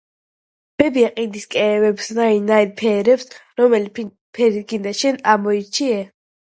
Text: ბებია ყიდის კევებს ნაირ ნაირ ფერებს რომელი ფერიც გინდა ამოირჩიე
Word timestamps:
ბებია 0.81 1.11
ყიდის 1.19 1.45
კევებს 1.55 2.09
ნაირ 2.21 2.41
ნაირ 2.47 2.73
ფერებს 2.81 3.31
რომელი 3.63 4.09
ფერიც 4.35 4.61
გინდა 4.75 4.99
ამოირჩიე 5.39 6.05